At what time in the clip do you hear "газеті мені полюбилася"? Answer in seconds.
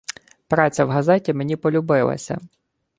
0.89-2.37